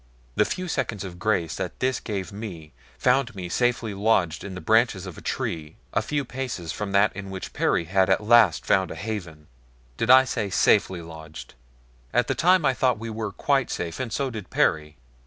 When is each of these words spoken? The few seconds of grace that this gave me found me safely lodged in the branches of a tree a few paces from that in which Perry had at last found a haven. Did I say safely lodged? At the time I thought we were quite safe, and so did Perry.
The 0.33 0.45
few 0.45 0.67
seconds 0.67 1.03
of 1.03 1.19
grace 1.19 1.55
that 1.57 1.79
this 1.79 1.99
gave 1.99 2.31
me 2.33 2.73
found 2.97 3.35
me 3.35 3.49
safely 3.49 3.93
lodged 3.93 4.43
in 4.43 4.55
the 4.55 4.59
branches 4.59 5.05
of 5.05 5.15
a 5.15 5.21
tree 5.21 5.75
a 5.93 6.01
few 6.01 6.25
paces 6.25 6.71
from 6.71 6.91
that 6.93 7.15
in 7.15 7.29
which 7.29 7.53
Perry 7.53 7.83
had 7.85 8.09
at 8.09 8.23
last 8.23 8.65
found 8.65 8.89
a 8.89 8.95
haven. 8.95 9.45
Did 9.97 10.09
I 10.09 10.23
say 10.23 10.49
safely 10.49 11.03
lodged? 11.03 11.53
At 12.13 12.25
the 12.25 12.33
time 12.33 12.65
I 12.65 12.73
thought 12.73 12.97
we 12.97 13.11
were 13.11 13.31
quite 13.31 13.69
safe, 13.69 13.99
and 13.99 14.11
so 14.11 14.31
did 14.31 14.49
Perry. 14.49 14.97